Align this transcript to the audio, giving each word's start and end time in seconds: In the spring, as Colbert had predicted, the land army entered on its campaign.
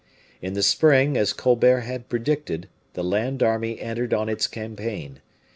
In 0.41 0.53
the 0.53 0.63
spring, 0.63 1.15
as 1.15 1.31
Colbert 1.31 1.81
had 1.81 2.09
predicted, 2.09 2.67
the 2.93 3.03
land 3.03 3.43
army 3.43 3.79
entered 3.79 4.15
on 4.15 4.29
its 4.29 4.47
campaign. 4.47 5.19